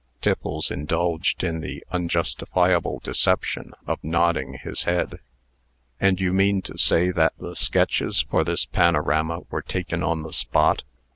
Tiffles 0.19 0.71
indulged 0.71 1.43
in 1.43 1.59
the 1.59 1.83
unjustifiable 1.91 2.97
deception 3.03 3.73
of 3.85 4.03
nodding 4.03 4.53
his 4.59 4.85
head. 4.85 5.19
"And 5.99 6.19
you 6.19 6.33
mean 6.33 6.63
to 6.63 6.79
say 6.79 7.11
that 7.11 7.37
the 7.37 7.55
sketches 7.55 8.23
for 8.23 8.43
this 8.43 8.65
panorama 8.65 9.41
were 9.51 9.61
taken 9.61 10.01
on 10.01 10.23
the 10.23 10.33
spot?" 10.33 10.81